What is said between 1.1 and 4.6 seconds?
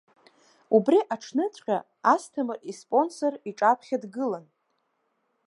аҽныҵәҟьа Асҭамыр испонсор иҿаԥхьа дгылан.